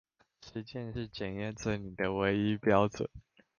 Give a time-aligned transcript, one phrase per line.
[0.43, 3.05] 實踐是檢驗真理的唯一標準